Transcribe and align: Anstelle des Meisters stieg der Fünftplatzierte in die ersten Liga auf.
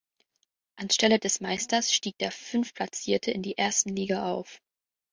Anstelle 0.77 1.19
des 1.19 1.41
Meisters 1.41 1.93
stieg 1.93 2.17
der 2.17 2.31
Fünftplatzierte 2.31 3.29
in 3.29 3.43
die 3.43 3.55
ersten 3.59 3.95
Liga 3.95 4.27
auf. 4.33 4.59